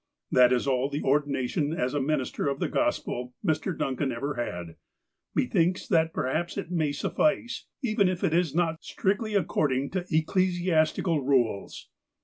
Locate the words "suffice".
6.91-7.67